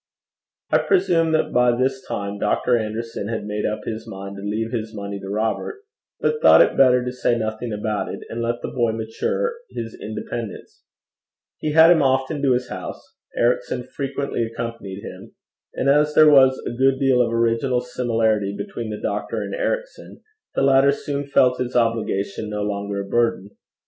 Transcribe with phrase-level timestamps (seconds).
[0.71, 4.71] I presume that by this time Doctor Anderson had made up his mind to leave
[4.71, 5.83] his money to Robert,
[6.19, 9.95] but thought it better to say nothing about it, and let the boy mature his
[10.01, 10.81] independence.
[11.59, 13.13] He had him often to his house.
[13.37, 15.33] Ericson frequently accompanied him;
[15.75, 20.21] and as there was a good deal of original similarity between the doctor and Ericson,
[20.55, 23.51] the latter soon felt his obligation no longer a burden.